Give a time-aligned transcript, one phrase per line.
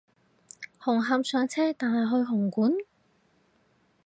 [0.79, 2.73] 紅磡上車但係去紅館？